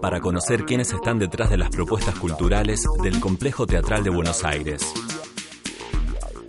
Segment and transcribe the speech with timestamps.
[0.00, 4.92] para conocer quiénes están detrás de las propuestas culturales del Complejo Teatral de Buenos Aires.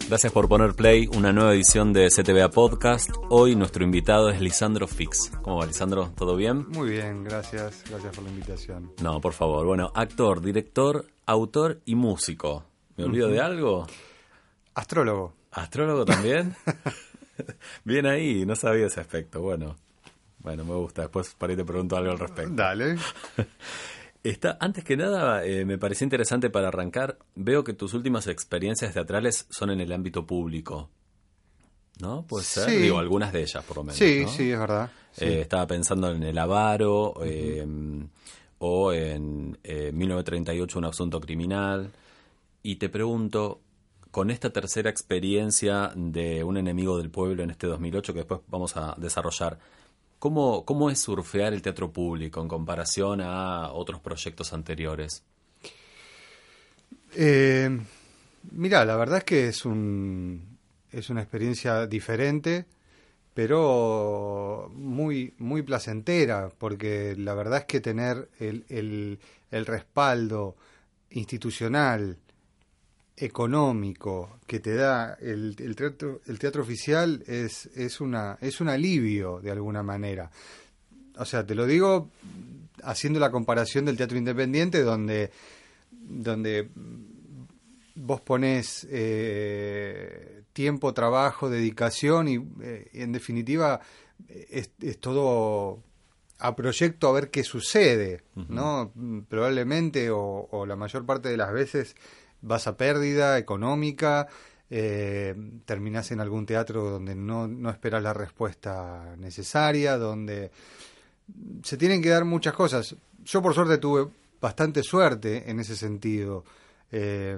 [0.07, 3.09] Gracias por poner play, una nueva edición de CTBA Podcast.
[3.29, 5.31] Hoy nuestro invitado es Lisandro Fix.
[5.43, 6.11] ¿Cómo va, Lisandro?
[6.15, 6.67] ¿Todo bien?
[6.69, 7.83] Muy bien, gracias.
[7.89, 8.91] Gracias por la invitación.
[9.03, 9.65] No, por favor.
[9.65, 12.65] Bueno, actor, director, autor y músico.
[12.97, 13.85] ¿Me olvido de algo?
[14.73, 15.33] Astrólogo.
[15.51, 16.55] ¿Astrólogo también?
[17.83, 19.41] bien ahí, no sabía ese aspecto.
[19.41, 19.75] Bueno,
[20.39, 21.03] bueno, me gusta.
[21.03, 22.53] Después para ahí te pregunto algo al respecto.
[22.53, 22.97] Dale.
[24.23, 27.17] Está, antes que nada, eh, me pareció interesante para arrancar.
[27.35, 30.89] Veo que tus últimas experiencias teatrales son en el ámbito público.
[31.99, 32.25] ¿No?
[32.25, 32.69] Puede ser.
[32.69, 32.77] Sí.
[32.77, 33.97] Digo, algunas de ellas, por lo menos.
[33.97, 34.29] Sí, ¿no?
[34.29, 34.89] sí, es verdad.
[35.11, 35.25] Sí.
[35.25, 37.65] Eh, estaba pensando en El Avaro eh,
[38.59, 41.91] o en eh, 1938, Un asunto criminal.
[42.63, 43.61] Y te pregunto,
[44.11, 48.77] con esta tercera experiencia de Un enemigo del pueblo en este 2008, que después vamos
[48.77, 49.59] a desarrollar,
[50.19, 55.23] ¿cómo, cómo es surfear el teatro público en comparación a otros proyectos anteriores?
[57.15, 57.69] Eh,
[58.51, 60.59] mira, la verdad es que es un
[60.91, 62.65] es una experiencia diferente,
[63.33, 69.19] pero muy muy placentera, porque la verdad es que tener el, el,
[69.51, 70.55] el respaldo
[71.11, 72.17] institucional,
[73.19, 78.69] económico que te da el, el teatro el teatro oficial es es una es un
[78.69, 80.31] alivio de alguna manera.
[81.17, 82.09] O sea, te lo digo
[82.83, 85.31] haciendo la comparación del teatro independiente donde
[85.91, 86.69] donde
[87.95, 93.81] vos pones eh, tiempo, trabajo, dedicación y eh, en definitiva
[94.27, 95.83] es, es, todo
[96.39, 98.47] a proyecto a ver qué sucede, uh -huh.
[98.49, 99.25] ¿no?
[99.27, 101.95] Probablemente o, o, la mayor parte de las veces
[102.41, 104.27] vas a pérdida económica,
[104.69, 105.35] eh,
[105.67, 110.51] en algún teatro donde no, no esperas la respuesta necesaria, donde
[111.63, 112.95] se tienen que dar muchas cosas.
[113.25, 114.07] Yo por suerte tuve
[114.39, 116.43] bastante suerte en ese sentido
[116.91, 117.37] eh,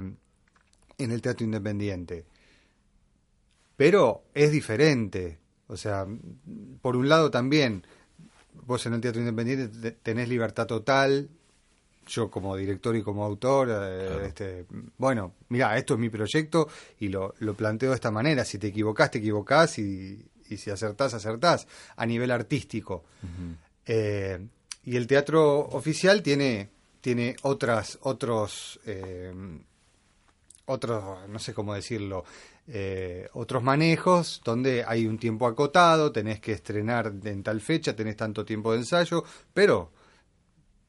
[0.98, 2.26] en el teatro independiente.
[3.76, 5.40] Pero es diferente.
[5.68, 6.06] O sea,
[6.82, 7.86] por un lado también,
[8.66, 11.30] vos en el teatro independiente tenés libertad total.
[12.08, 14.26] Yo como director y como autor, eh, claro.
[14.26, 14.66] este,
[14.98, 16.68] bueno, mira, esto es mi proyecto
[17.00, 18.44] y lo, lo, planteo de esta manera.
[18.44, 23.04] Si te equivocás, te equivocás y, y si acertás, acertás a nivel artístico.
[23.22, 23.56] Uh -huh.
[23.86, 24.40] eh,
[24.84, 26.70] y el teatro oficial tiene
[27.02, 29.34] tiene otras otros eh,
[30.66, 32.24] otros no sé cómo decirlo
[32.68, 38.16] eh, otros manejos donde hay un tiempo acotado tenés que estrenar en tal fecha tenés
[38.18, 39.24] tanto tiempo de ensayo
[39.54, 39.92] pero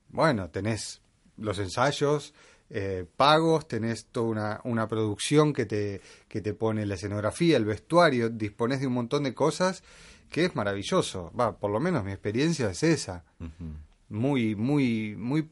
[0.08, 1.01] bueno tenés
[1.36, 2.34] los ensayos
[2.70, 7.64] eh, pagos tenés toda una, una producción que te que te pone la escenografía el
[7.64, 9.82] vestuario disponés de un montón de cosas
[10.30, 13.76] que es maravilloso va por lo menos mi experiencia es esa uh -huh.
[14.08, 15.48] muy muy muy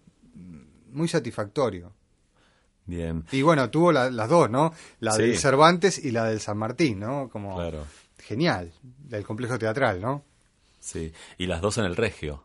[0.93, 1.93] muy satisfactorio.
[2.87, 3.25] Bien.
[3.31, 4.73] Y bueno, tuvo la, las dos, ¿no?
[4.99, 5.23] La sí.
[5.23, 7.29] del Cervantes y la del San Martín, ¿no?
[7.31, 7.87] Como claro.
[8.19, 10.25] genial, del complejo teatral, ¿no?
[10.81, 12.45] Sí, y las dos en el Regio.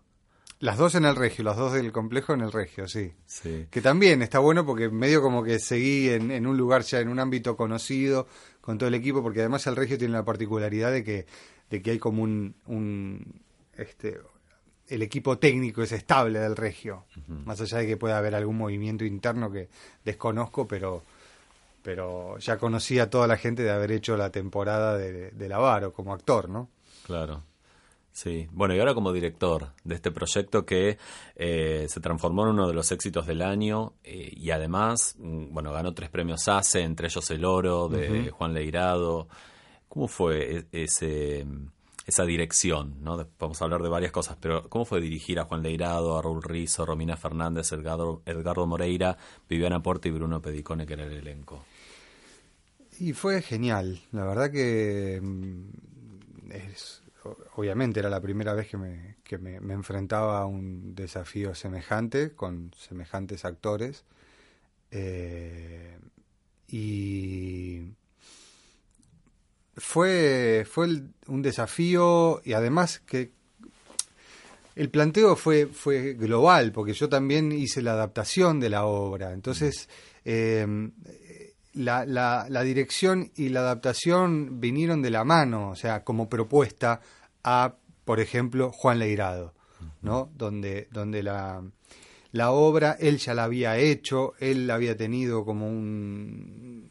[0.60, 3.14] Las dos en el Regio, las dos del complejo en el Regio, sí.
[3.26, 3.68] Sí.
[3.70, 7.10] Que también está bueno porque medio como que seguí en, en un lugar ya, en
[7.10, 8.28] un ámbito conocido
[8.62, 11.26] con todo el equipo, porque además el Regio tiene la particularidad de que,
[11.70, 13.42] de que hay como un, un
[13.74, 14.20] este,
[14.88, 17.46] el equipo técnico es estable del Regio, uh -huh.
[17.46, 19.70] más allá de que pueda haber algún movimiento interno que
[20.04, 21.04] desconozco, pero
[21.84, 25.94] pero ya conocía a toda la gente de haber hecho la temporada de, de Lavaro
[25.94, 26.68] como actor, ¿no?
[27.06, 27.44] Claro.
[28.16, 30.98] Sí, bueno, y ahora como director de este proyecto que
[31.36, 35.74] eh, se transformó en uno de los éxitos del año eh, y además, mm, bueno,
[35.74, 38.32] ganó tres premios ACE, entre ellos el oro de uh -huh.
[38.32, 39.28] Juan Leirado.
[39.90, 41.46] ¿Cómo fue e-, ese
[42.08, 43.28] esa dirección, ¿no?
[43.38, 46.42] Vamos a hablar de varias cosas, pero ¿cómo fue dirigir a Juan Leirado, a Raúl
[46.42, 49.18] Rizo, Romina Fernández, Edgardo, Edgardo Moreira,
[49.50, 51.66] Viviana Porte y Bruno Pedicone, que era el elenco?
[52.98, 55.22] Y fue genial, la verdad que
[56.52, 57.02] es,
[57.56, 62.72] obviamente era la primera vez que, me, que me, enfrentaba a un desafío semejante, con
[62.78, 64.04] semejantes actores,
[64.92, 65.98] eh,
[66.68, 67.82] y
[69.76, 70.88] fue, fue
[71.28, 73.32] un desafío y además que
[74.76, 79.32] El planteo fue, fue global, porque yo también hice la adaptación de la obra.
[79.32, 79.88] Entonces,
[80.26, 80.68] eh,
[81.76, 87.02] la, la, la, dirección y la adaptación vinieron de la mano, o sea, como propuesta
[87.44, 89.54] a, por ejemplo, Juan Leirado,
[90.02, 90.32] ¿no?
[90.36, 91.62] Donde, donde la,
[92.32, 96.90] la obra él ya la había hecho, él había tenido como un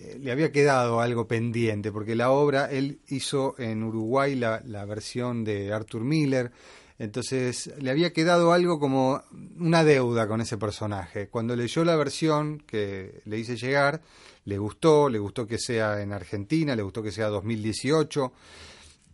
[0.00, 4.84] eh, le había quedado algo pendiente, porque la obra, él hizo en Uruguay la, la,
[4.86, 6.52] versión de Arthur Miller,
[7.00, 9.22] entonces le había quedado algo como
[9.58, 11.28] una deuda con ese personaje.
[11.28, 14.02] Cuando leyó la versión que le hice llegar,
[14.44, 18.32] le gustó, le gustó que sea en Argentina, le gustó que sea 2018.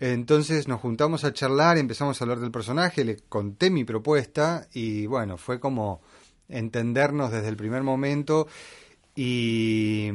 [0.00, 5.06] Entonces nos juntamos a charlar, empezamos a hablar del personaje, le conté mi propuesta y
[5.06, 6.00] bueno, fue como
[6.48, 8.48] entendernos desde el primer momento
[9.14, 10.10] y,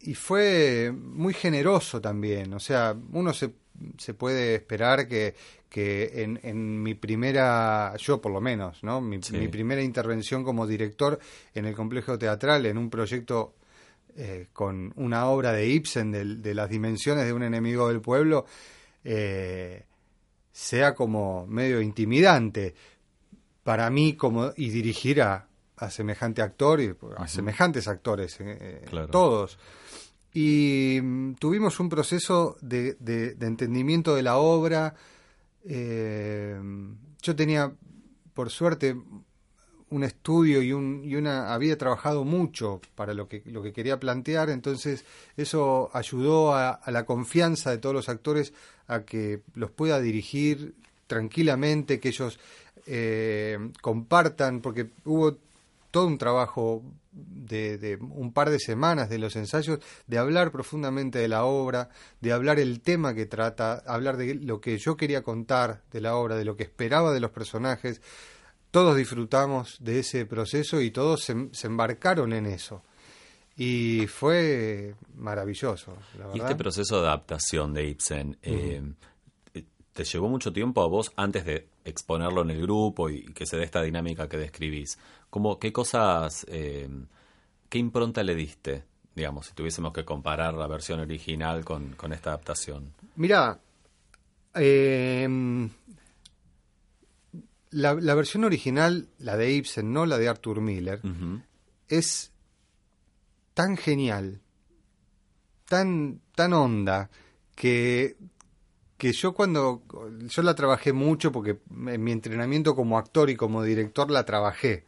[0.00, 2.54] y fue muy generoso también.
[2.54, 3.52] O sea, uno se,
[3.98, 5.34] se puede esperar que,
[5.68, 9.00] que en, en, mi primera, yo por lo menos, ¿no?
[9.00, 9.36] Mi, Sí.
[9.36, 11.18] mi primera intervención como director
[11.54, 13.54] en el complejo teatral, en un proyecto
[14.16, 18.46] eh, con una obra de Ibsen de, de las dimensiones de un enemigo del pueblo,
[19.04, 19.84] eh,
[20.50, 22.74] sea como medio intimidante
[23.62, 29.08] para mí como y dirigir a, a semejante actor y a semejantes actores, eh, Claro.
[29.08, 29.58] todos.
[30.34, 34.94] Y mm, tuvimos un proceso de, de- de entendimiento de la obra.
[35.64, 36.58] Eh,
[37.22, 37.72] yo tenía,
[38.34, 38.96] por suerte,
[39.90, 43.98] un estudio y, un, y una había trabajado mucho para lo que lo que quería
[43.98, 45.06] plantear entonces
[45.38, 48.52] eso ayudó a, a la confianza de todos los actores
[48.86, 50.74] a que los pueda dirigir
[51.06, 52.38] tranquilamente que ellos
[52.86, 55.36] eh, compartan porque hubo
[55.90, 56.82] todo un trabajo
[57.12, 61.88] de, de un par de semanas de los ensayos de hablar profundamente de la obra
[62.20, 66.14] de hablar el tema que trata hablar de lo que yo quería contar de la
[66.16, 68.00] obra de lo que esperaba de los personajes
[68.70, 72.82] todos disfrutamos de ese proceso y todos se, se embarcaron en eso.
[73.56, 76.50] Y fue maravilloso, la Y verdad.
[76.50, 78.82] este proceso de adaptación de Ibsen, eh,
[79.98, 83.56] ¿te llevó mucho tiempo a vos antes de exponerlo en el grupo y que se
[83.56, 84.96] dé esta dinámica que describís?
[85.28, 86.88] ¿Cómo, ¿Qué cosas, eh,
[87.68, 88.84] qué impronta le diste,
[89.16, 92.92] digamos, si tuviésemos que comparar la versión original con, con esta adaptación?
[93.16, 93.58] Mirá,
[94.54, 95.68] eh,
[97.70, 101.00] la, la versión original, la de Ibsen, no la de Arthur Miller,
[101.88, 102.30] es
[103.52, 104.40] tan genial,
[105.64, 107.10] tan, tan honda,
[107.56, 108.16] que,
[108.98, 109.82] que yo cuando,
[110.28, 114.84] yo la trabajé mucho porque en mi entrenamiento como actor y como director la trabajé.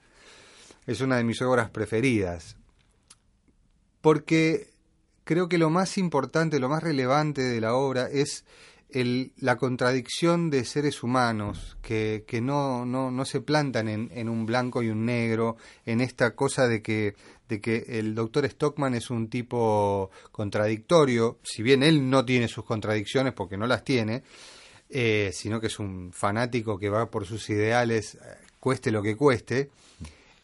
[0.87, 2.57] Es una de mis obras preferidas.
[4.01, 4.71] Porque
[5.23, 8.45] creo que lo más importante, lo más relevante de la obra es
[8.93, 14.47] la contradicción de seres humanos que, que no, no, no se plantan en, en un
[14.47, 15.57] blanco y un negro,
[15.87, 17.15] en esta cosa de que,
[17.51, 22.65] de que el doctor Stockman es un tipo contradictorio, si bien él no tiene sus
[22.65, 24.23] contradicciones porque no las tiene,
[24.89, 28.19] eh, sino que es un fanático que va por sus ideales, eh,
[28.61, 29.71] cueste lo que cueste.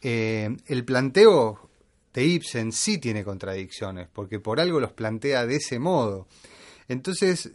[0.03, 1.70] Eh, el planteo
[2.12, 6.26] de Ibsen sí tiene contradicciones, porque por algo los plantea de ese modo.
[6.88, 7.53] Entonces,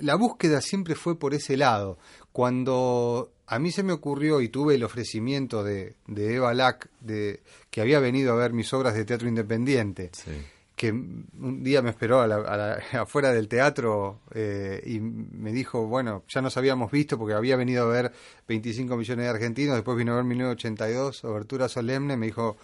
[0.00, 1.98] la búsqueda siempre fue por ese lado.
[2.32, 7.40] Cuando a mí se me ocurrió y tuve el ofrecimiento de, de Eva Lack, de,
[7.70, 10.30] que había venido a ver mis obras de teatro independiente, Sí.
[10.76, 15.52] que un día me esperó a la- a la- afuera del teatro eh, y me
[15.52, 18.12] dijo, bueno, ya nos habíamos visto porque había venido a ver
[18.46, 22.56] 25 millones de argentinos, después vino a ver 1982, Obertura Solemne, me dijo,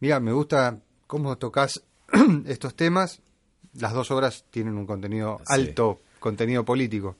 [0.00, 1.82] mira, me gusta cómo tocas
[2.46, 3.20] estos temas,
[3.74, 5.44] las dos obras tienen un contenido Sí.
[5.48, 7.16] alto, contenido político.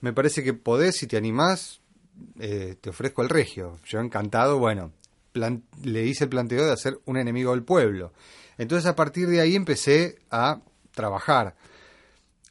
[0.00, 1.80] Me parece que podés, si te animás,
[2.38, 3.78] eh, te ofrezco el regio.
[3.84, 4.92] Yo encantado, bueno,
[5.82, 8.12] le hice el planteo de hacer un enemigo del pueblo.
[8.58, 10.60] Entonces a partir de ahí empecé a
[10.92, 11.54] trabajar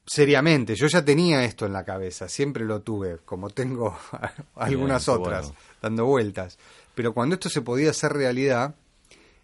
[0.06, 0.76] seriamente.
[0.76, 3.98] Yo ya tenía esto en la cabeza, siempre lo tuve, como tengo
[4.56, 5.60] algunas otras, bueno.
[5.82, 6.58] dando vueltas.
[6.94, 8.76] Pero cuando esto se podía hacer realidad,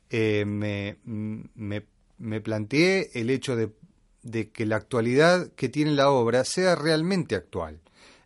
[0.09, 1.85] eh, me, me,
[2.19, 3.71] me planteé el hecho de,
[4.23, 7.79] de que la actualidad que tiene la obra sea realmente actual.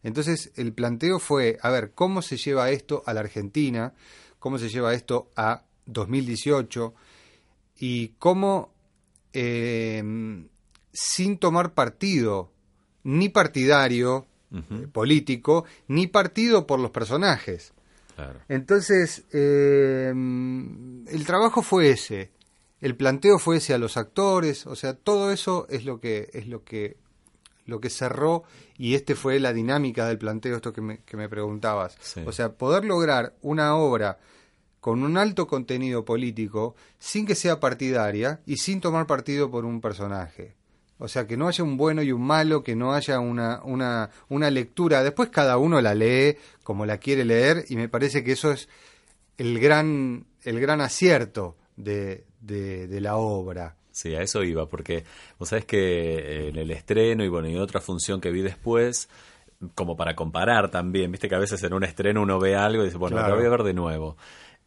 [0.06, 3.96] Entonces el planteo fue, a ver, ¿cómo se lleva esto a la Argentina?
[4.38, 6.94] ¿Cómo se lleva esto a 2018?
[7.80, 8.72] Y cómo,
[9.34, 10.04] eh,
[10.94, 12.52] sin tomar partido,
[13.04, 17.74] ni partidario, eh, político, ni partido por los personajes.
[18.16, 18.42] Claro.
[18.48, 22.30] Entonces, eh, el trabajo fue ese,
[22.80, 26.48] el planteo fue ese a los actores, o sea, todo eso es lo que es
[26.48, 26.98] lo que
[27.66, 28.44] lo que cerró,
[28.78, 31.98] y este fue la dinámica del planteo, esto que me, que me preguntabas.
[32.26, 34.20] O sea, poder lograr una obra
[34.80, 39.82] con un alto contenido político sin que sea partidaria y sin tomar partido por un
[39.82, 40.56] personaje.
[40.98, 44.10] O sea, que no haya un bueno y un malo, que no haya una, una,
[44.30, 45.04] una lectura.
[45.04, 48.70] Después cada uno la lee como la quiere leer y me parece que eso es
[49.38, 53.76] el gran, el gran acierto de, de, la obra.
[53.96, 55.06] Sí, a eso iba, porque
[55.40, 59.08] vos sabés que eh, en el estreno y bueno, y otra función que vi después,
[59.74, 62.88] como para comparar también, viste que a veces en un estreno uno ve algo y
[62.88, 64.18] dice, bueno, lo voy a ver de nuevo.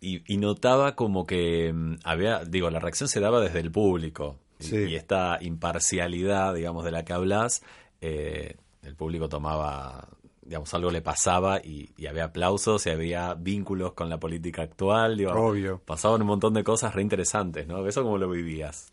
[0.00, 4.38] Y, y, notaba como que mm, había, digo, la reacción se daba desde el público.
[4.60, 7.62] Y, esta imparcialidad, digamos, de la que hablas,
[8.00, 10.08] eh, el público tomaba,
[10.48, 15.18] digamos, algo le pasaba y, había aplausos y había vínculos con la política actual.
[15.18, 15.80] Digo, Obvio.
[15.84, 17.86] Pasaban un montón de cosas re interesantes, ¿no?
[17.86, 18.90] ¿Eso cómo lo vivías?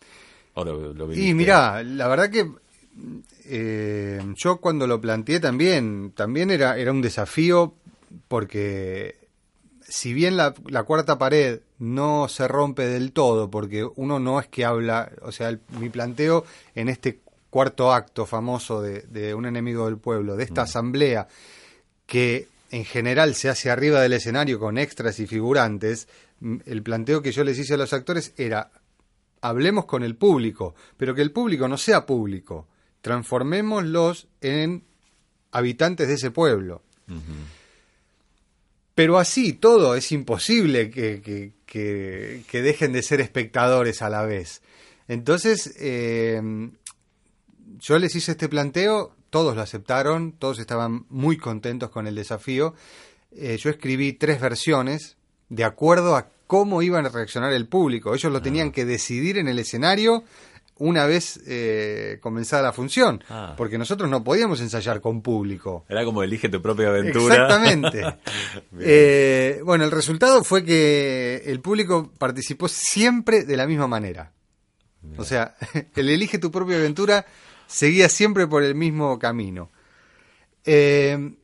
[1.13, 2.49] y mira, la verdad que
[3.45, 7.73] eh, yo cuando lo planteé también, también era, era un desafío
[8.29, 9.17] porque
[9.87, 10.53] si bien la,
[10.85, 15.57] cuarta pared no se rompe del todo, porque uno no es que habla, o sea,
[15.79, 17.19] mi planteo en este
[17.55, 20.65] cuarto acto famoso de, Un enemigo del pueblo, de esta mm.
[20.65, 21.27] asamblea,
[22.05, 26.09] que en general se hace arriba del escenario con extras y figurantes,
[26.65, 28.71] el planteo que yo les hice a los actores era,
[29.39, 32.67] hablemos con el público, pero que el público no sea público,
[32.99, 34.83] transformémoslos en
[35.51, 36.81] habitantes de ese pueblo.
[38.95, 44.61] Pero así todo es imposible que, que, dejen de ser espectadores a la vez.
[45.07, 46.41] Entonces, eh,
[47.79, 52.73] yo les hice este planteo, todos lo aceptaron, todos estaban muy contentos con el desafío.
[53.31, 55.17] Eh, yo escribí tres versiones
[55.49, 58.13] de acuerdo a cómo iban a reaccionar el público.
[58.13, 58.71] Ellos lo tenían ah.
[58.71, 60.23] que decidir en el escenario
[60.77, 63.53] una vez eh, comenzada la función, ah.
[63.57, 65.85] porque nosotros no podíamos ensayar con público.
[65.87, 67.35] Era como elige tu propia aventura.
[67.35, 68.03] Exactamente.
[68.79, 74.31] eh, bueno, el resultado fue que el público participó siempre de la misma manera.
[75.17, 75.55] O sea,
[75.95, 77.25] el elige tu propia aventura
[77.67, 79.69] seguía siempre por el mismo camino.
[80.63, 81.35] Eh,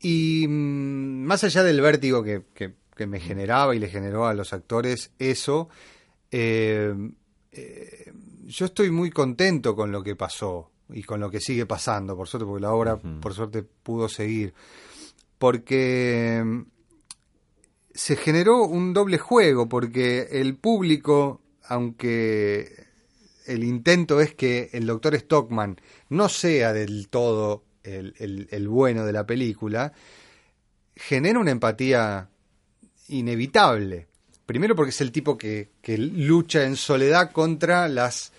[0.00, 4.52] y mm, más allá del vértigo que, que, me generaba y le generó a los
[4.52, 5.68] actores eso,
[6.30, 6.94] eh,
[7.52, 8.12] eh
[8.44, 12.28] yo estoy muy contento con lo que pasó y con lo que sigue pasando, por
[12.28, 14.54] suerte, porque la obra, por suerte, pudo seguir.
[15.36, 16.60] Porque mm,
[17.92, 22.85] se generó un doble juego, porque el público, aunque
[23.46, 29.12] el intento es que el doctor Stockman no sea del todo el, el bueno de
[29.12, 29.92] la película,
[30.96, 32.28] genera una empatía
[33.08, 34.08] inevitable.
[34.46, 38.32] Primero porque es el tipo que, que, lucha en soledad contra las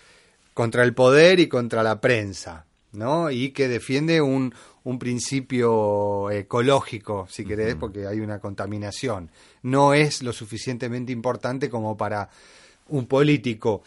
[0.54, 3.30] contra el poder y contra la prensa, ¿no?
[3.30, 9.30] Y que defiende un, un principio ecológico, si querés, porque hay una contaminación.
[9.62, 12.30] No es lo suficientemente importante como para
[12.88, 13.84] un político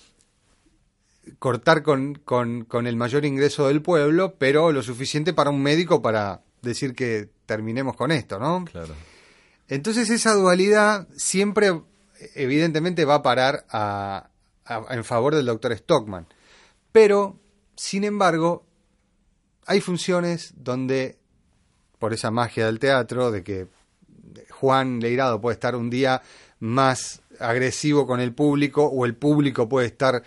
[1.38, 6.02] cortar con, con, con, el mayor ingreso del pueblo, pero lo suficiente para un médico
[6.02, 8.64] para decir que terminemos con esto, ¿no?
[8.64, 8.94] Claro.
[9.68, 11.80] Entonces esa dualidad siempre,
[12.34, 14.30] evidentemente, va a parar a,
[14.90, 16.26] en favor del doctor Stockman.
[16.92, 17.38] Pero,
[17.76, 18.66] sin embargo,
[19.66, 21.18] hay funciones donde,
[21.98, 23.68] por esa magia del teatro, de que
[24.50, 26.22] Juan Leirado puede estar un día
[26.58, 30.22] más agresivo con el público o el público puede estar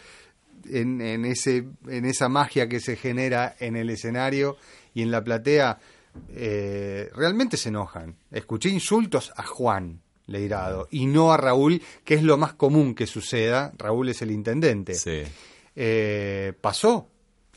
[0.70, 4.58] en, ese, en esa magia que se genera en el escenario
[4.94, 5.80] y en la platea,
[6.30, 8.16] eh, realmente se enojan.
[8.32, 13.08] Escuché insultos a Juan Leirado y no a Raúl, que es lo más común que
[13.08, 13.74] suceda.
[13.78, 14.96] Raúl es el intendente.
[14.96, 15.24] Sí.
[15.76, 17.10] Eh, pasó,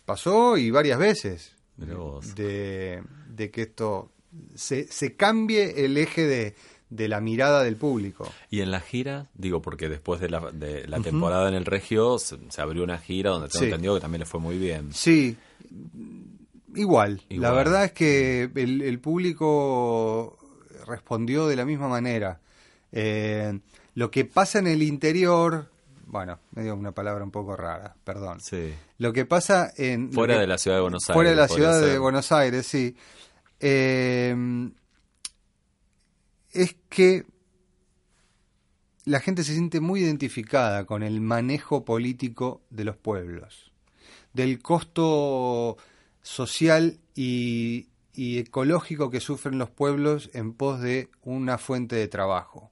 [0.05, 4.11] pasó y varias veces de, de, que esto
[4.55, 6.55] se, se cambie el eje de,
[6.88, 8.31] de, la mirada del público.
[8.50, 12.19] Y en la gira, digo, porque después de la, de la temporada en el Regio
[12.19, 14.93] se, abrió una gira donde tengo entendido que también le fue muy bien.
[14.93, 15.37] Sí,
[16.75, 17.23] igual.
[17.31, 20.38] La verdad es que el, el público
[20.87, 22.40] respondió de la misma manera.
[22.93, 23.59] Eh,
[23.95, 25.69] lo que pasa en el interior
[26.07, 28.40] bueno, me dio una palabra un poco rara, perdón.
[28.40, 28.73] Sí.
[28.99, 30.12] Lo que pasa en...
[30.12, 31.14] Fuera de la ciudad de Buenos Aires.
[31.14, 32.97] Fuera de la ciudad de Buenos Aires, sí.
[33.59, 34.35] Eh,
[36.63, 37.25] es que
[39.05, 43.73] la gente se siente muy identificada con el manejo político de los pueblos,
[44.33, 45.77] del costo
[46.23, 47.87] social y
[48.17, 52.71] ecológico que sufren los pueblos en pos de una fuente de trabajo.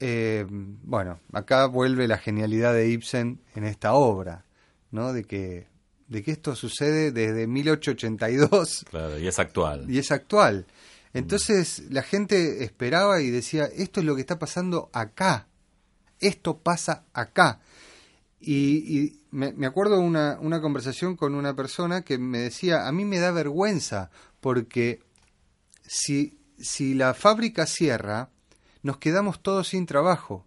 [0.00, 4.44] Eh, bueno, acá vuelve la genialidad de Ibsen en esta obra,
[4.92, 5.12] ¿no?
[5.12, 5.66] De que
[6.06, 9.90] de que esto sucede desde 1882 Claro, y es actual.
[9.90, 10.66] y es actual.
[11.12, 15.48] Entonces la gente esperaba y decía, esto es lo que está pasando acá,
[16.20, 17.60] esto pasa acá.
[18.40, 22.92] Y, y me, me acuerdo una, una conversación con una persona que me decía, a
[22.92, 24.10] mí me da vergüenza
[24.40, 25.00] porque
[25.86, 28.30] si, si la fábrica cierra,
[28.82, 30.46] nos quedamos todos sin trabajo,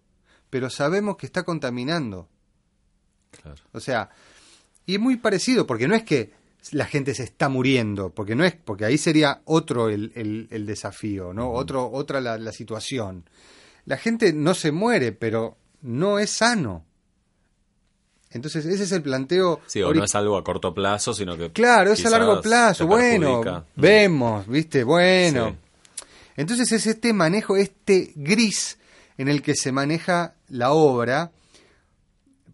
[0.49, 2.29] pero sabemos que está contaminando.
[3.31, 3.61] Claro.
[3.71, 4.09] O sea,
[4.85, 6.33] y es muy parecido, porque no es que
[6.71, 10.65] la gente se está muriendo, porque no es, porque ahí sería otro el, el- el
[10.65, 11.51] desafío, ¿no?
[11.51, 13.25] Otro, otra la, la situación.
[13.85, 16.85] La gente no se muere, pero no es sano.
[18.29, 19.59] Entonces, ese es el planteo.
[19.67, 21.51] Sí, o no es algo a corto plazo, sino que.
[21.51, 22.87] Claro, es a largo plazo.
[22.87, 24.83] Bueno, vemos, ¿viste?
[24.83, 25.49] Bueno.
[25.49, 25.55] Sí.
[26.37, 28.77] Entonces es este manejo, este gris
[29.17, 31.31] en el que se maneja la obra.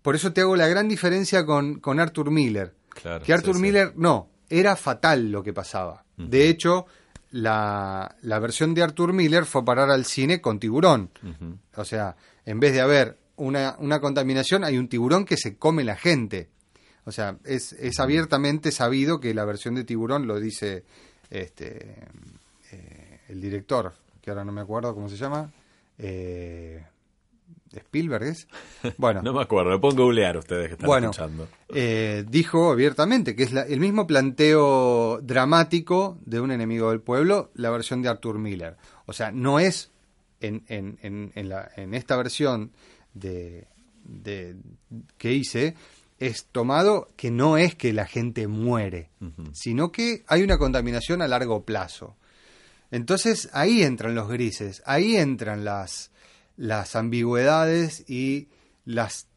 [0.02, 2.74] Por eso te hago la gran diferencia con, con Arthur Miller.
[3.02, 3.62] Claro, que Arthur sí, sí.
[3.62, 6.04] Miller, no, era fatal lo que pasaba.
[6.18, 6.88] De hecho,
[7.32, 11.12] la, la versión de Arthur Miller fue a parar al cine con tiburón.
[11.76, 15.84] O sea, en vez de haber una, una contaminación, hay un tiburón que se come
[15.84, 16.50] la gente.
[17.06, 20.84] O sea, es, es abiertamente sabido que la versión de tiburón lo dice
[21.30, 21.96] este
[22.72, 25.52] eh, el director, que ahora no me acuerdo cómo se llama.
[25.98, 26.84] Eh,
[27.74, 28.48] Spielberg es.
[28.98, 31.10] Bueno, No me acuerdo, lo pueden googlear ustedes que están Bueno.
[31.12, 31.48] escuchando.
[31.70, 37.52] eh, dijo abiertamente que es la- el mismo planteo dramático de un enemigo del pueblo,
[37.56, 38.78] la versión de Arthur Miller.
[39.06, 39.92] O sea, no es
[40.40, 42.72] en, en, en, en la- en esta versión
[43.14, 43.68] de,
[44.04, 44.56] de-
[45.18, 45.76] que hice,
[46.20, 49.10] es tomado que no es que la gente muere,
[49.54, 52.16] sino que hay una contaminación a largo plazo.
[52.90, 56.10] Entonces ahí entran los grises, ahí entran las,
[56.58, 58.48] las ambigüedades y
[58.86, 59.28] las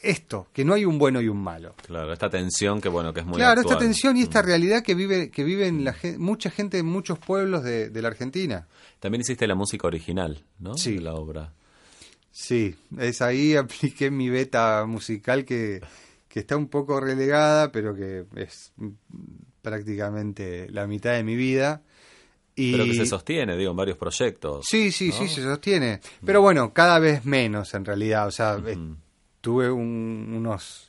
[0.00, 1.74] esto, que no hay un bueno y un malo.
[1.86, 3.74] Claro, esta tensión que bueno, que es muy claro, actual.
[3.78, 4.46] esta tensión y esta Mm.
[4.46, 8.08] realidad que vive que viven la gen- mucha gente en muchos pueblos de, de la
[8.08, 8.68] Argentina.
[9.00, 10.74] También hiciste la música original, ¿no?
[10.76, 10.94] Sí.
[10.94, 11.52] De la obra.
[12.30, 15.80] Sí, es ahí apliqué mi beta musical que,
[16.28, 18.72] que está un poco relegada, pero que es
[19.62, 21.82] prácticamente la mitad de mi vida.
[22.58, 22.72] Y...
[22.72, 24.66] Pero que se sostiene, digo, en varios proyectos.
[24.68, 25.14] Sí, sí, ¿no?
[25.14, 26.00] sí, se sostiene.
[26.24, 28.26] Pero bueno, cada vez menos en realidad.
[28.26, 28.60] O sea,
[29.40, 30.84] tuve un- unos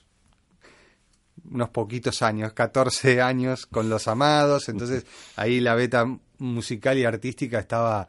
[1.51, 5.05] unos poquitos años, 14 años con los amados, entonces
[5.35, 6.05] ahí la beta
[6.37, 8.07] musical y artística estaba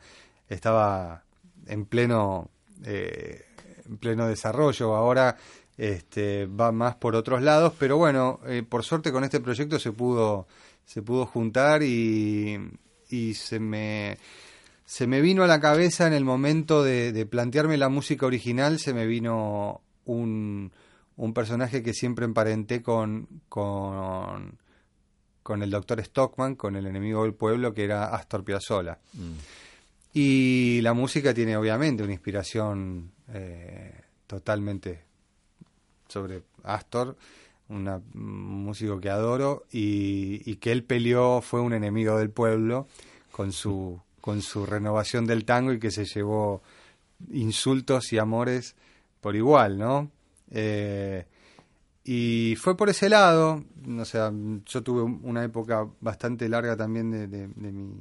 [0.48, 1.24] estaba
[1.66, 2.50] en pleno
[2.84, 3.46] eh,
[3.86, 4.94] en pleno desarrollo.
[4.94, 5.36] Ahora
[5.78, 9.92] este, va más por otros lados, pero bueno, eh, por suerte con este proyecto se
[9.92, 10.46] pudo
[10.84, 12.58] se pudo juntar y,
[13.10, 14.18] y se me
[14.84, 18.80] se me vino a la cabeza en el momento de, de plantearme la música original,
[18.80, 20.72] se me vino un,
[21.16, 24.58] un personaje que siempre emparenté con, con,
[25.42, 28.98] con el doctor Stockman, con el enemigo del pueblo, que era Astor Piazzolla.
[29.12, 29.32] Mm.
[30.14, 33.94] Y la música tiene obviamente una inspiración eh,
[34.26, 35.04] totalmente
[36.08, 37.16] sobre Astor,
[37.70, 42.86] un músico que adoro y, que él peleó, fue un enemigo del pueblo
[43.32, 46.62] con su, con su renovación del tango y que se llevó
[47.30, 48.74] insultos y amores
[49.20, 50.10] por igual, ¿no?
[50.50, 51.26] Eh,
[52.04, 53.62] y fue por ese lado,
[53.98, 54.32] o sea,
[54.66, 57.92] yo tuve un- una época bastante larga también de, de- de mi,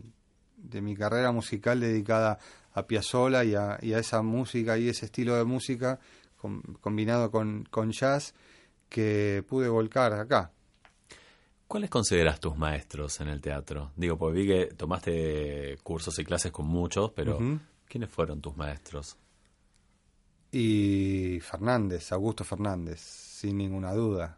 [0.58, 2.40] de mi carrera musical dedicada
[2.74, 6.00] a Piazzolla y a, y a esa música y ese estilo de música
[6.38, 8.34] com- combinado con, con jazz
[8.90, 10.52] que pude volcar acá.
[11.68, 13.92] ¿Cuáles consideras tus maestros en el teatro?
[13.96, 17.40] Digo, porque vi que tomaste cursos y clases con muchos, pero.
[17.88, 19.18] ¿quiénes fueron tus maestros?
[20.52, 24.38] Y Fernández, Augusto Fernández, sin ninguna duda.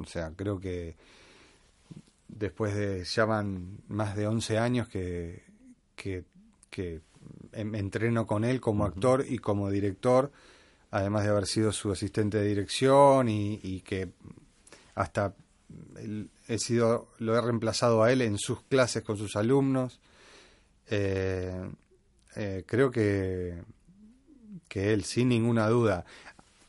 [0.00, 0.96] O sea, creo que
[2.28, 5.42] después de, ya van más de 11 años que,
[5.96, 6.24] que,
[6.70, 7.00] que
[7.52, 10.30] em- entreno con él como actor y como director,
[10.90, 14.08] además de haber sido su asistente de dirección y, que
[14.94, 15.34] hasta
[16.48, 20.00] he sido, lo he reemplazado a él en sus clases con sus alumnos.
[20.88, 21.70] Eh,
[22.36, 23.62] eh, creo que,
[24.68, 26.04] que él, sin ninguna duda.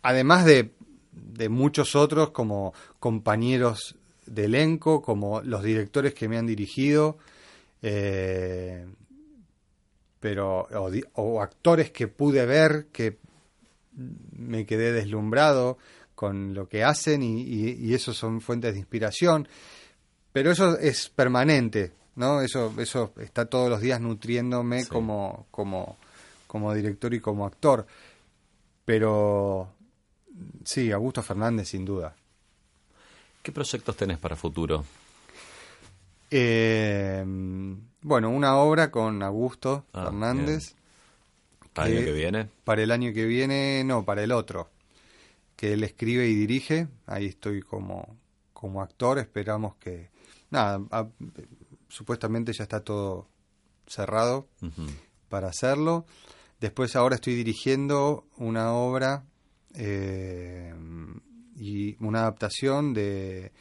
[0.03, 0.71] Además de,
[1.11, 7.17] de muchos otros como compañeros de elenco, como los directores que me han dirigido,
[7.81, 8.85] eh,
[10.19, 10.67] pero
[11.15, 13.17] o actores que pude ver que
[13.93, 15.77] me quedé deslumbrado
[16.15, 19.47] con lo que hacen y, y, y eso son fuentes de inspiración.
[20.33, 22.41] Pero eso es permanente, ¿no?
[22.41, 24.89] Eso, eso está todos los días nutriéndome Sí.
[24.89, 25.97] como, como,
[26.47, 27.85] como director y como actor.
[28.85, 29.69] Pero
[30.63, 32.15] sí, Augusto Fernández sin duda.
[33.43, 34.85] ¿Qué proyectos tenés para futuro?
[36.29, 37.23] Eh,
[38.01, 40.75] bueno, una obra con Augusto Ah, Fernández.
[41.73, 42.49] ¿Para el año Eh, que viene?
[42.63, 44.69] Para el año que viene, no, para el otro.
[45.55, 46.87] Que él escribe y dirige.
[47.05, 48.17] Ahí estoy como,
[48.53, 49.19] como actor.
[49.19, 50.09] Esperamos que.
[50.49, 51.07] Nada, a-
[51.87, 53.27] supuestamente ya está todo
[53.87, 54.47] cerrado
[55.29, 56.05] para hacerlo.
[56.59, 59.23] Después ahora estoy dirigiendo una obra
[59.75, 60.73] eh,
[61.57, 63.51] y una adaptación de,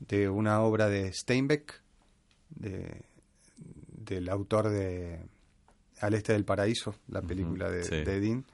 [0.00, 1.80] de una obra de Steinbeck,
[2.50, 3.02] de-
[4.04, 5.20] del autor de
[6.00, 8.02] Al Este del Paraíso, la película de, sí.
[8.02, 8.44] de Dean.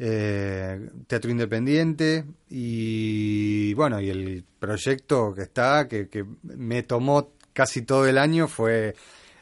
[0.00, 7.82] Eh, teatro independiente y bueno, y el proyecto que está, que, que me tomó casi
[7.82, 8.94] todo el año fue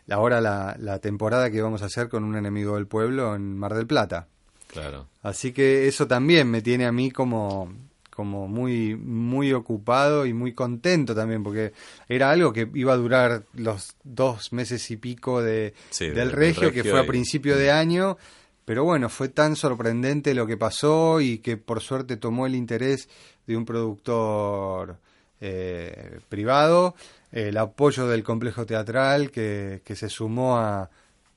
[0.08, 3.74] ahora la, la temporada que vamos a hacer con un enemigo del pueblo en Mar
[3.74, 4.28] del Plata.
[4.68, 5.08] Claro.
[5.22, 7.72] Así que eso también me tiene a mí como,
[8.16, 11.72] como muy, muy ocupado y muy contento también, porque
[12.08, 16.32] era algo que iba a durar los dos meses y pico de, Sí, del del
[16.32, 18.16] regio, que fue a principio de año.
[18.64, 23.08] Pero bueno, fue tan sorprendente lo que pasó y que por suerte tomó el interés
[23.46, 24.96] de un productor
[25.40, 26.96] eh, privado,
[27.30, 30.90] el apoyo del complejo teatral que, que se sumó a,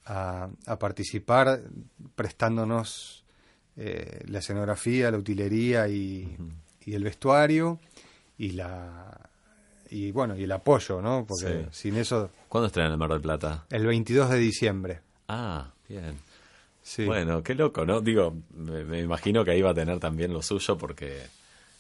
[0.05, 1.61] a- a participar
[2.15, 3.23] prestándonos
[3.77, 6.35] eh, la escenografía, la utilería y,
[6.89, 7.80] y el vestuario
[8.38, 9.30] y la
[9.91, 11.25] y bueno y el apoyo, ¿no?
[11.28, 11.82] Porque Sí.
[11.91, 13.65] sin eso ¿Cuándo estrenan en Mar del Plata?
[13.69, 15.02] el 22 de diciembre.
[15.28, 16.17] Ah, bien.
[16.82, 17.06] Sí.
[17.06, 18.02] Bueno, qué loco, ¿no?
[18.02, 21.21] Digo, me, me imagino que ahí va a tener también lo suyo porque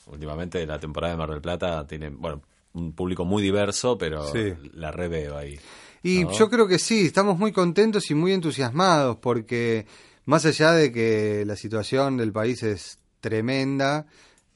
[0.07, 2.41] últimamente la temporada de Mar del Plata tiene, bueno,
[2.73, 4.53] un público muy diverso, pero Sí.
[4.73, 5.59] la reveo ahí.
[6.03, 6.31] Y ¿no?
[6.31, 9.85] yo creo que sí, estamos muy contentos y muy entusiasmados porque
[10.25, 14.05] más allá de que la situación del país es tremenda,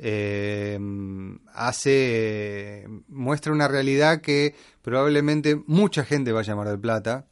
[0.06, 0.78] eh,
[1.54, 7.26] hace muestra una realidad que probablemente mucha gente vaya a Mar del Plata,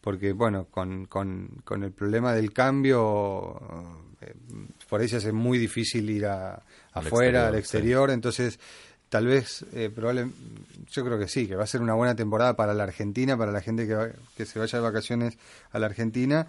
[0.00, 3.58] porque bueno, con, con, con el problema del cambio,
[4.20, 4.34] eh,
[4.88, 6.54] por ahí se hace muy difícil ir a,
[6.92, 8.58] Al afuera, al exterior, entonces
[9.08, 10.28] tal vez, eh, probable,
[10.90, 13.50] yo creo que sí, que va a ser una buena temporada para la Argentina, para
[13.50, 15.38] la gente que, va- que se vaya de vacaciones
[15.72, 16.46] a la Argentina.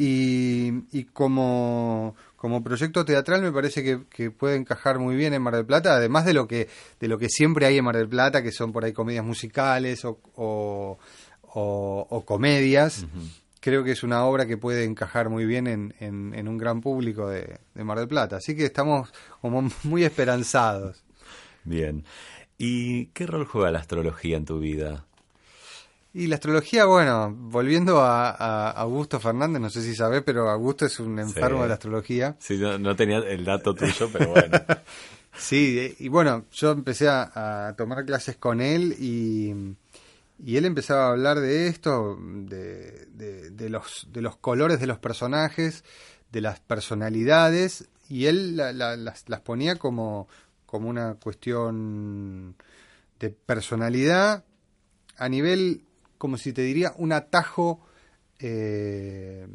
[0.00, 5.42] Y, y como, como proyecto teatral me parece que, que puede encajar muy bien en
[5.42, 6.68] Mar del Plata, además de lo que,
[7.00, 10.04] de lo que siempre hay en Mar del Plata, que son por ahí comedias musicales
[10.04, 10.98] o, o,
[11.42, 13.04] o- o comedias.
[13.60, 16.80] Creo que es una obra que puede encajar muy bien en, en- en un gran
[16.80, 18.36] público de, de Mar del Plata.
[18.36, 21.02] Así que estamos como muy esperanzados.
[21.64, 22.04] Bien.
[22.56, 25.06] ¿Y qué rol juega la astrología en tu vida?
[26.14, 30.86] Y la astrología, bueno, volviendo a, a Augusto Fernández, no sé si sabés, pero Augusto
[30.86, 31.62] es un enfermo Sí.
[31.62, 32.36] de la astrología.
[32.40, 34.58] Sí, no, no tenía el dato tuyo, pero bueno.
[35.36, 39.54] Sí, y bueno, yo empecé a, a tomar clases con él y,
[40.44, 44.88] y él empezaba a hablar de esto, de, de- de los, de los colores de
[44.88, 45.84] los personajes,
[46.32, 50.26] de las personalidades, y él la- la- las, las ponía como,
[50.66, 52.56] como una cuestión
[53.20, 54.42] de personalidad
[55.18, 55.84] a nivel,
[56.18, 57.80] como si te diría, un atajo
[58.40, 59.46] eh,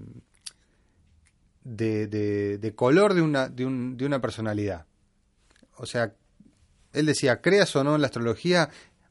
[1.64, 4.86] de, de- de color de una, de, un- de una personalidad.
[5.78, 6.14] O sea,
[6.94, 8.70] él decía, creas o no en la astrología,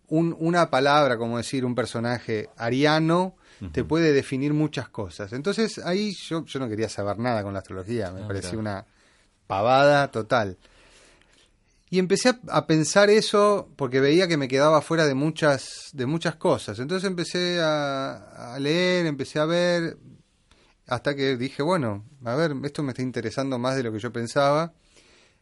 [0.09, 3.37] un- una palabra, como decir, un personaje ariano,
[3.73, 5.33] te puede definir muchas cosas.
[5.33, 8.85] Entonces ahí yo, yo no quería saber nada con la astrología, me Ah, parecía una
[9.47, 10.59] pavada total.
[11.92, 16.07] Y empecé a, a pensar eso porque veía que me quedaba fuera de muchas, de
[16.07, 16.78] muchas cosas.
[16.78, 19.98] Entonces empecé a, a leer, empecé a ver,
[20.87, 24.11] hasta que dije, bueno, a ver, esto me está interesando más de lo que yo
[24.11, 24.72] pensaba.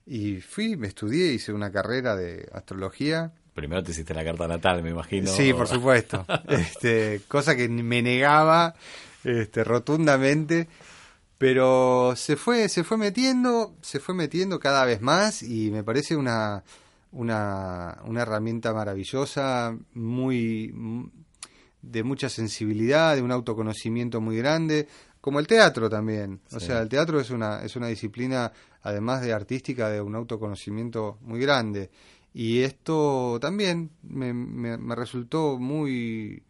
[0.04, 3.32] Y fui, me estudié, hice una carrera de astrología.
[3.54, 5.30] Primero te hiciste la carta natal, me imagino.
[5.30, 6.26] Sí, por supuesto.
[6.48, 8.74] Este, cosa que me negaba
[9.22, 10.66] este, rotundamente.
[11.40, 16.14] Pero se fue, se fue metiendo, se fue metiendo cada vez más y me parece
[16.14, 16.62] una,
[17.12, 21.09] una, una herramienta maravillosa, muy m-
[21.81, 24.87] de mucha sensibilidad, de un autoconocimiento muy grande,
[25.22, 26.40] como el teatro también.
[26.53, 31.16] O sea, el teatro es una, es una disciplina, además de artística, de un autoconocimiento
[31.22, 31.88] muy grande.
[32.35, 36.42] Y esto también me, me- me resultó muy,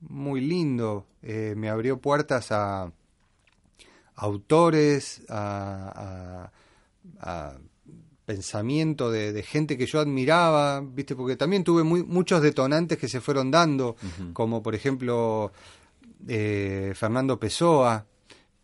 [0.00, 1.06] muy lindo.
[1.22, 2.90] Eh, me abrió puertas a
[4.16, 6.52] autores, a, a-
[7.20, 7.58] a
[8.24, 11.14] pensamiento de, de gente que yo admiraba, ¿viste?
[11.14, 13.94] Porque también tuve muy, muchos detonantes que se fueron dando,
[14.32, 15.52] como por ejemplo
[16.26, 18.04] eh, Fernando Pessoa.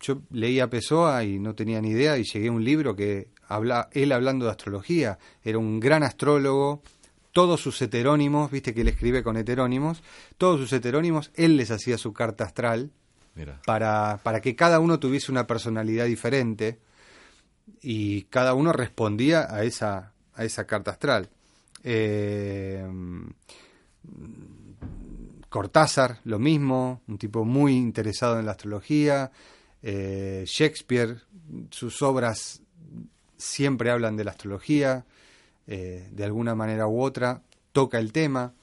[0.01, 3.87] Yo leía Pessoa y no tenía ni idea y llegué a un libro que habla
[3.93, 5.17] él hablando de astrología.
[5.43, 6.81] Era un gran astrólogo,
[7.31, 10.03] todos sus heterónimos, viste que él escribe con heterónimos,
[10.37, 12.91] todos sus heterónimos, él les hacía su carta astral
[13.65, 16.79] Para, para que cada uno tuviese una personalidad diferente
[17.81, 21.29] y cada uno respondía a esa, a esa carta astral.
[21.83, 22.85] Eh,
[25.49, 29.31] Cortázar, lo mismo, un tipo muy interesado en la astrología.
[29.83, 31.21] Eh, Shakespeare,
[31.69, 32.63] sus obras
[33.37, 35.05] siempre hablan de la astrología,
[35.67, 38.53] eh, de alguna manera u otra, toca el tema.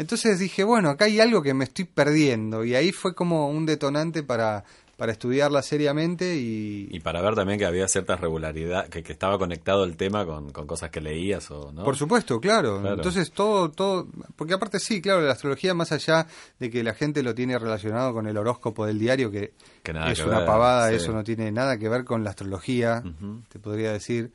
[0.00, 2.64] Entonces dije, bueno, acá hay algo que me estoy perdiendo.
[2.64, 4.64] Y ahí fue como un detonante para,
[4.96, 6.88] para estudiarla seriamente y...
[6.90, 10.52] Y para ver también que había cierta regularidad, que, que estaba conectado el tema con,
[10.52, 11.84] con, cosas que leías o no.
[11.84, 12.80] Por supuesto, claro.
[12.90, 16.26] Entonces todo, todo, porque aparte sí, claro, la astrología más allá
[16.58, 19.52] de que la gente lo tiene relacionado con el horóscopo del diario, que,
[19.84, 23.02] es una pavada, eso no tiene nada que ver con la astrología,
[23.50, 24.30] te podría decir,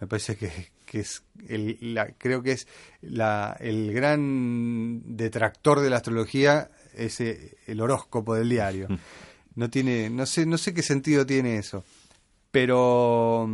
[0.00, 2.66] me parece que, que es el, la, creo que es
[3.00, 8.88] la, el gran detractor de la astrología es el horóscopo del diario.
[9.54, 11.84] No tiene, no sé, no sé qué sentido tiene eso.
[12.50, 13.48] Pero,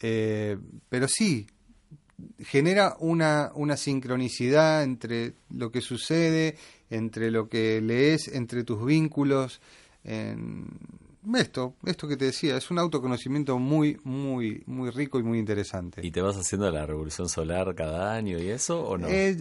[0.00, 0.56] eh,
[0.88, 1.46] pero sí,
[2.40, 6.56] genera una, una sincronicidad entre lo que sucede,
[6.90, 9.60] entre lo que lees, entre tus vínculos.
[10.02, 10.66] En,
[11.36, 16.00] esto, esto que te decía, es un autoconocimiento muy, muy, muy rico y muy interesante.
[16.04, 19.06] ¿Y te vas haciendo la revolución solar cada año y eso o no?
[19.08, 19.36] Eh,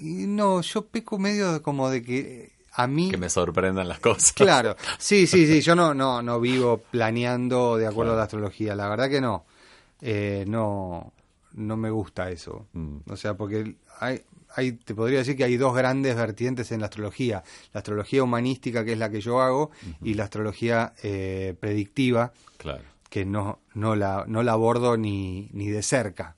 [0.00, 3.10] no, yo peco medio como de que a mí...
[3.10, 4.32] Que me sorprendan las cosas.
[4.32, 8.74] Claro, sí, sí, sí, yo no, no, no vivo planeando de acuerdo a la astrología,
[8.74, 9.44] la verdad que no.
[10.00, 11.12] Eh, no,
[11.54, 12.66] no me gusta eso.
[12.72, 12.98] Mm.
[13.08, 14.22] O sea, porque hay,
[14.54, 17.42] hay, te podría decir que hay dos grandes vertientes en la astrología.
[17.72, 19.70] La astrología humanística, que es la que yo hago,
[20.02, 22.82] y la astrología eh, predictiva, claro.
[23.08, 26.36] que no, no, la, no la abordo ni, ni de cerca.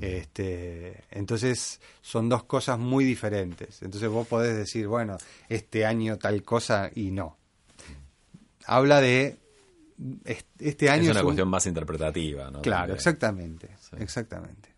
[0.00, 3.82] Este, entonces son dos cosas muy diferentes.
[3.82, 5.16] Entonces vos podés decir, bueno,
[5.48, 7.38] este año tal cosa y no.
[8.66, 9.38] Habla de
[10.58, 11.04] este año.
[11.04, 12.60] Es una cuestión más interpretativa, ¿no?
[12.60, 14.75] Claro, exactamente, exactamente.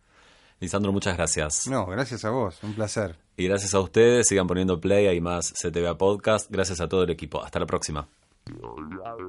[0.60, 1.68] Lisandro, muchas gracias.
[1.68, 3.16] No, gracias a vos, un placer.
[3.36, 6.50] Y gracias a ustedes, sigan poniendo play, hay más CTV Podcast.
[6.50, 7.40] Gracias a todo el equipo.
[7.42, 8.08] Hasta la próxima.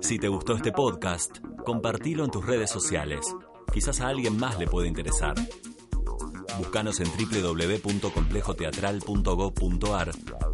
[0.01, 3.35] Si te gustó este podcast, compartilo en tus redes sociales.
[3.71, 5.35] Quizás a alguien más le puede interesar.
[6.57, 10.11] Búscanos en www.complejoteatral.gov.ar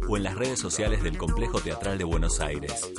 [0.08, 2.92] o en las redes sociales del Complejo Teatral de Buenos Aires.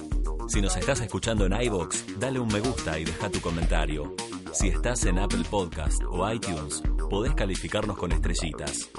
[0.47, 4.15] Si nos estás escuchando en iBox, dale un me gusta y deja tu comentario.
[4.53, 8.89] Si estás en Apple Podcast o iTunes, podés calificarnos con estrellitas.